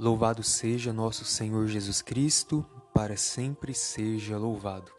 [0.00, 4.90] Louvado seja nosso Senhor Jesus Cristo, para sempre seja louvado.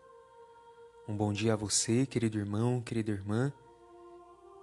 [1.08, 3.52] Um bom dia a você, querido irmão, querida irmã.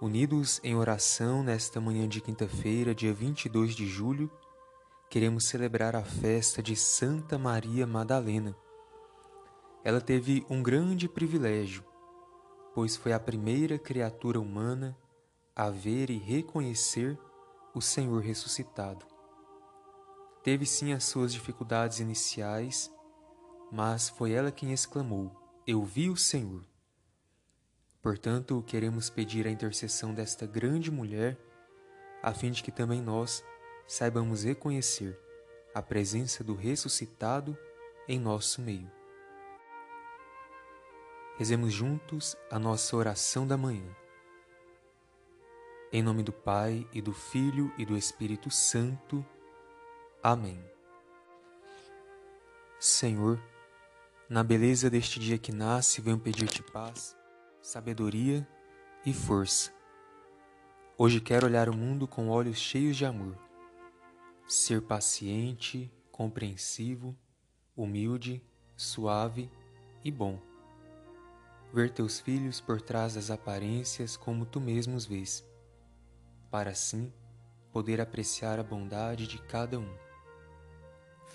[0.01, 4.31] Unidos em oração nesta manhã de quinta-feira, dia 22 de julho,
[5.09, 8.55] queremos celebrar a festa de Santa Maria Madalena.
[9.83, 11.83] Ela teve um grande privilégio,
[12.73, 14.97] pois foi a primeira criatura humana
[15.53, 17.19] a ver e reconhecer
[17.75, 19.18] o Senhor ressuscitado.
[20.43, 22.91] Teve sim as suas dificuldades iniciais,
[23.71, 25.31] mas foi ela quem exclamou:
[25.67, 26.63] Eu vi o Senhor.
[28.01, 31.37] Portanto, queremos pedir a intercessão desta grande mulher,
[32.23, 33.43] a fim de que também nós
[33.85, 35.19] saibamos reconhecer
[35.73, 37.57] a presença do ressuscitado
[38.07, 38.89] em nosso meio.
[41.37, 43.95] Rezemos juntos a nossa oração da manhã.
[45.91, 49.25] Em nome do Pai e do Filho e do Espírito Santo.
[50.21, 50.61] Amém.
[52.77, 53.41] Senhor,
[54.27, 57.15] na beleza deste dia que nasce, venho pedir-te paz,
[57.61, 58.45] sabedoria
[59.05, 59.71] e força.
[60.97, 63.37] Hoje quero olhar o mundo com olhos cheios de amor,
[64.45, 67.17] ser paciente, compreensivo,
[67.73, 68.43] humilde,
[68.75, 69.49] suave
[70.03, 70.37] e bom.
[71.73, 75.47] Ver teus filhos por trás das aparências como tu mesmo os vês,
[76.51, 77.13] para assim
[77.71, 80.08] poder apreciar a bondade de cada um.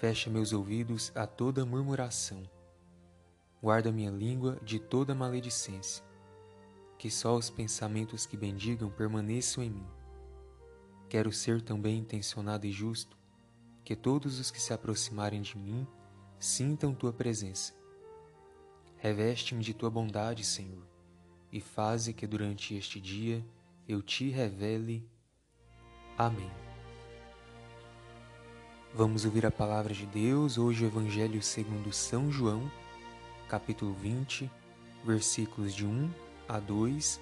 [0.05, 2.47] Fecha meus ouvidos a toda murmuração.
[3.62, 6.05] Guarda minha língua de toda maledicência.
[6.98, 9.86] Que só os pensamentos que bendigam permaneçam em mim.
[11.08, 13.16] Quero ser também intencionado e justo,
[13.82, 15.86] que todos os que se aproximarem de mim
[16.38, 17.72] sintam tua presença.
[18.98, 20.86] Reveste-me de tua bondade, Senhor,
[21.50, 23.42] e faze que durante este dia
[23.88, 25.08] eu te revele.
[26.19, 26.63] Amém.
[28.97, 32.70] Vamos ouvir a palavra de Deus, hoje o Evangelho segundo São João,
[33.48, 34.48] capítulo 20,
[35.05, 36.09] versículos de 1
[36.49, 37.21] a 2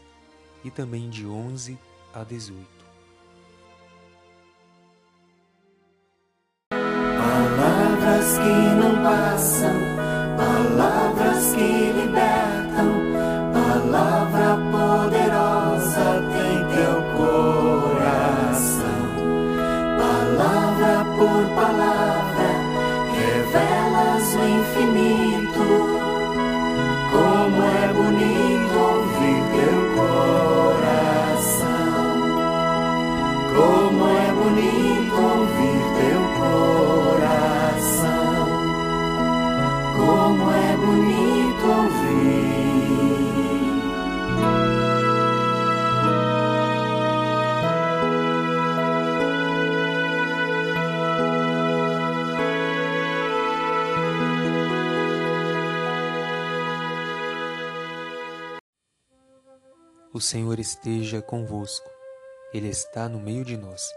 [0.66, 1.78] e também de 11
[2.12, 2.68] a 18.
[6.68, 9.81] Palavras que não passam,
[60.14, 61.90] O Senhor esteja convosco,
[62.52, 63.90] Ele está no meio de nós.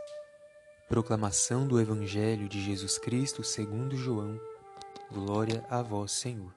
[0.87, 4.39] Proclamação do Evangelho de Jesus Cristo segundo João.
[5.11, 6.55] Glória a vós, Senhor.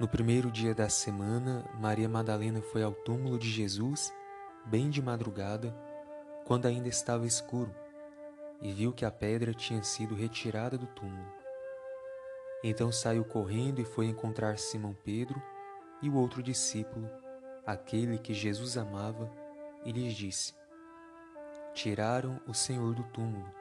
[0.00, 4.10] No primeiro dia da semana, Maria Madalena foi ao túmulo de Jesus,
[4.64, 5.76] bem de madrugada,
[6.46, 7.74] quando ainda estava escuro,
[8.62, 11.30] e viu que a pedra tinha sido retirada do túmulo.
[12.64, 15.38] Então saiu correndo e foi encontrar Simão Pedro
[16.00, 17.06] e o outro discípulo
[17.68, 19.30] aquele que Jesus amava,
[19.84, 20.54] e lhes disse:
[21.74, 23.52] Tiraram o Senhor do túmulo,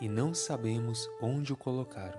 [0.00, 2.18] e não sabemos onde o colocaram.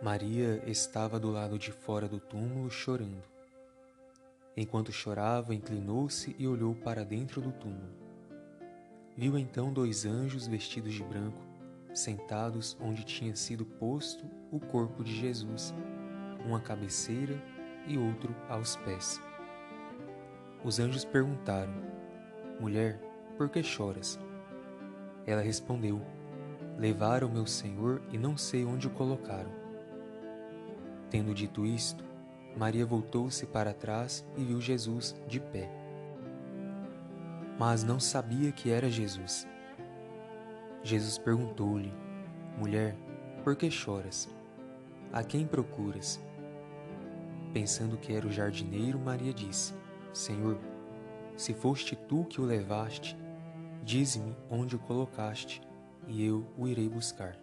[0.00, 3.24] Maria estava do lado de fora do túmulo chorando.
[4.56, 7.96] Enquanto chorava, inclinou-se e olhou para dentro do túmulo.
[9.16, 11.42] Viu então dois anjos vestidos de branco,
[11.92, 15.74] sentados onde tinha sido posto o corpo de Jesus,
[16.44, 17.42] uma cabeceira
[17.86, 19.20] e outro aos pés.
[20.64, 21.72] Os anjos perguntaram:
[22.60, 23.00] Mulher,
[23.36, 24.18] por que choras?
[25.26, 26.00] Ela respondeu:
[26.78, 29.50] Levaram meu Senhor e não sei onde o colocaram.
[31.10, 32.04] Tendo dito isto,
[32.56, 35.70] Maria voltou-se para trás e viu Jesus de pé.
[37.58, 39.46] Mas não sabia que era Jesus.
[40.82, 41.92] Jesus perguntou-lhe:
[42.58, 42.96] Mulher,
[43.44, 44.28] por que choras?
[45.12, 46.20] A quem procuras?
[47.56, 49.72] Pensando que era o jardineiro, Maria disse:
[50.12, 50.58] Senhor,
[51.38, 53.16] se foste tu que o levaste,
[53.82, 55.62] dize-me onde o colocaste,
[56.06, 57.34] e eu o irei buscar.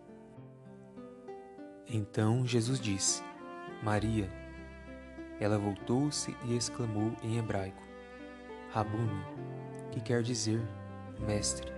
[1.90, 3.24] Então Jesus disse:
[3.82, 4.30] Maria.
[5.40, 7.82] Ela voltou-se e exclamou em hebraico:
[8.70, 9.26] Rabuni,
[9.92, 10.62] que quer dizer
[11.22, 11.74] mestre.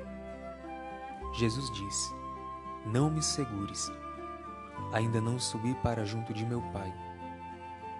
[1.38, 2.14] Jesus disse:
[2.86, 3.90] Não me segures.
[4.92, 7.05] Ainda não subi para junto de meu Pai.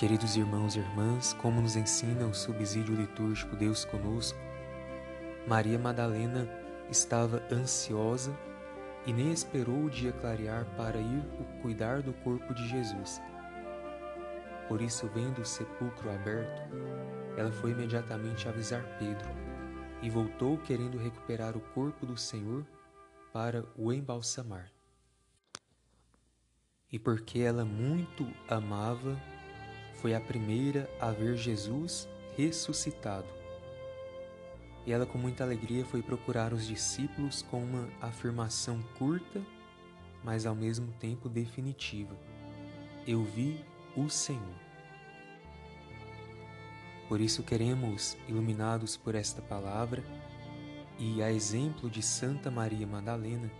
[0.00, 4.38] Queridos irmãos e irmãs, como nos ensina o subsídio litúrgico Deus conosco,
[5.46, 6.48] Maria Madalena
[6.88, 8.34] estava ansiosa
[9.04, 11.22] e nem esperou o dia clarear para ir
[11.60, 13.20] cuidar do corpo de Jesus.
[14.68, 16.62] Por isso, vendo o sepulcro aberto,
[17.36, 19.28] ela foi imediatamente avisar Pedro
[20.00, 22.64] e voltou querendo recuperar o corpo do Senhor
[23.34, 24.72] para o embalsamar.
[26.90, 29.14] E porque ela muito amava,
[30.00, 33.28] foi a primeira a ver Jesus ressuscitado.
[34.86, 39.42] E ela, com muita alegria, foi procurar os discípulos com uma afirmação curta,
[40.24, 42.16] mas ao mesmo tempo definitiva:
[43.06, 43.62] Eu vi
[43.94, 44.40] o Senhor.
[47.06, 50.02] Por isso queremos, iluminados por esta palavra,
[50.98, 53.50] e a exemplo de Santa Maria Madalena,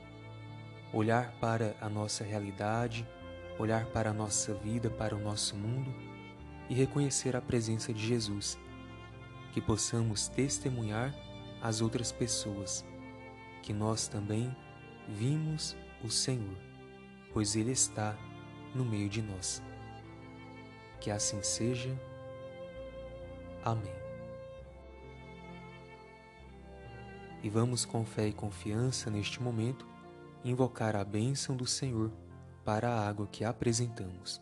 [0.92, 3.06] olhar para a nossa realidade,
[3.58, 6.09] olhar para a nossa vida, para o nosso mundo
[6.70, 8.56] e reconhecer a presença de Jesus,
[9.52, 11.12] que possamos testemunhar
[11.60, 12.84] às outras pessoas
[13.60, 14.56] que nós também
[15.08, 16.56] vimos o Senhor,
[17.32, 18.16] pois Ele está
[18.72, 19.60] no meio de nós.
[21.00, 22.00] Que assim seja.
[23.64, 23.92] Amém.
[27.42, 29.86] E vamos com fé e confiança neste momento
[30.44, 32.12] invocar a bênção do Senhor
[32.64, 34.40] para a água que apresentamos.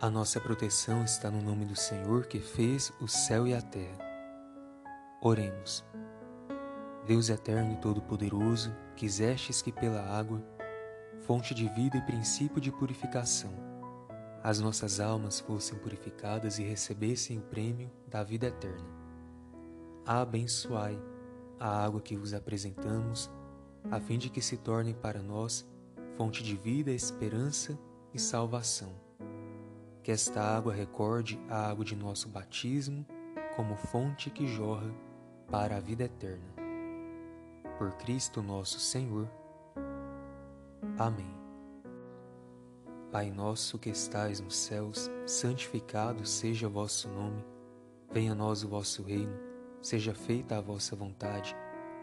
[0.00, 3.98] A nossa proteção está no nome do Senhor que fez o céu e a terra.
[5.20, 5.84] Oremos.
[7.04, 10.40] Deus eterno e todo-poderoso, quisestes que pela água,
[11.22, 13.50] fonte de vida e princípio de purificação,
[14.40, 18.86] as nossas almas fossem purificadas e recebessem o prêmio da vida eterna.
[20.06, 20.96] Abençoai
[21.58, 23.28] a água que vos apresentamos,
[23.90, 25.68] a fim de que se torne para nós
[26.16, 27.76] fonte de vida, esperança
[28.14, 29.07] e salvação
[30.08, 33.04] que esta água recorde a água de nosso batismo
[33.54, 34.90] como fonte que jorra
[35.50, 36.48] para a vida eterna.
[37.76, 39.30] Por Cristo nosso Senhor.
[40.98, 41.30] Amém.
[43.12, 47.44] Pai nosso que estais nos céus, santificado seja vosso nome.
[48.10, 49.38] Venha a nós o vosso reino.
[49.82, 51.54] Seja feita a vossa vontade,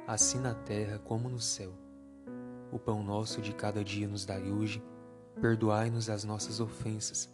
[0.05, 1.73] assim na terra como no céu.
[2.71, 4.79] O pão nosso de cada dia nos dai hoje.
[5.41, 7.33] Perdoai-nos as nossas ofensas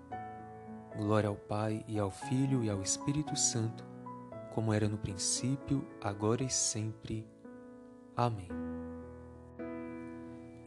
[0.95, 3.85] Glória ao Pai e ao Filho e ao Espírito Santo,
[4.53, 7.25] como era no princípio, agora e sempre.
[8.15, 8.49] Amém.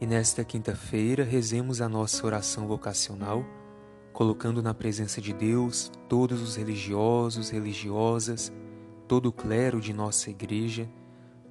[0.01, 3.45] E nesta quinta-feira rezemos a nossa oração vocacional,
[4.11, 8.51] colocando na presença de Deus todos os religiosos, religiosas,
[9.07, 10.89] todo o clero de nossa igreja,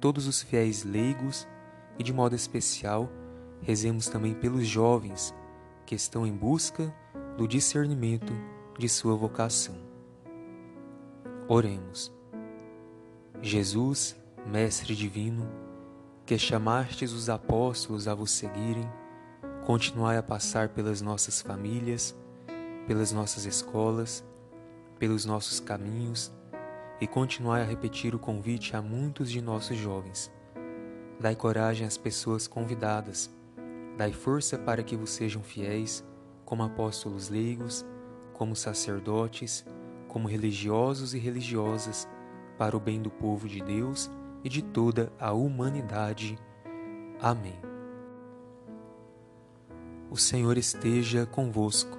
[0.01, 1.47] todos os fiéis leigos
[1.97, 3.09] e, de modo especial,
[3.61, 5.33] rezemos também pelos jovens
[5.85, 6.93] que estão em busca
[7.37, 8.33] do discernimento
[8.77, 9.75] de sua vocação.
[11.47, 12.11] Oremos.
[13.41, 14.15] Jesus,
[14.45, 15.47] Mestre Divino,
[16.25, 18.89] que chamastes os apóstolos a vos seguirem,
[19.65, 22.15] continuai a passar pelas nossas famílias,
[22.85, 24.23] pelas nossas escolas,
[24.99, 26.31] pelos nossos caminhos
[26.99, 30.31] e continuai a repetir o convite a muitos de nossos jovens.
[31.19, 33.29] Dai coragem às pessoas convidadas,
[33.97, 36.03] dai força para que vos sejam fiéis,
[36.43, 37.85] como apóstolos leigos
[38.37, 39.65] como sacerdotes,
[40.07, 42.07] como religiosos e religiosas,
[42.57, 44.09] para o bem do povo de Deus
[44.43, 46.37] e de toda a humanidade.
[47.19, 47.59] Amém.
[50.09, 51.97] O Senhor esteja convosco,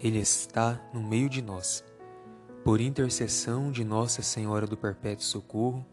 [0.00, 1.84] Ele está no meio de nós.
[2.64, 5.86] Por intercessão de Nossa Senhora do Perpétuo Socorro,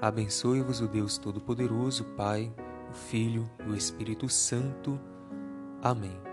[0.00, 2.52] abençoe-vos o Deus Todo-Poderoso, Pai,
[2.90, 5.00] o Filho e o Espírito Santo.
[5.82, 6.27] Amém.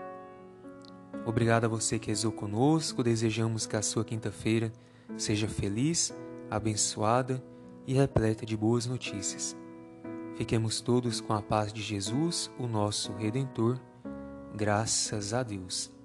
[1.26, 3.02] Obrigado a você que rezou conosco.
[3.02, 4.72] Desejamos que a sua quinta-feira
[5.16, 6.14] seja feliz,
[6.48, 7.42] abençoada
[7.84, 9.56] e repleta de boas notícias.
[10.36, 13.80] Fiquemos todos com a paz de Jesus, o nosso Redentor.
[14.54, 15.95] Graças a Deus.